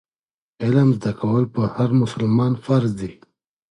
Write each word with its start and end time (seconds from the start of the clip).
علم 0.63 0.89
زده 0.97 1.11
کول 1.19 1.43
پر 1.53 1.67
هر 1.77 1.89
مسلمان 2.01 2.53
فرض 2.65 2.91
دي. 2.99 3.11